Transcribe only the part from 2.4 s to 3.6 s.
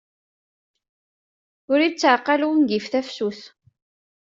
ungif tafsut.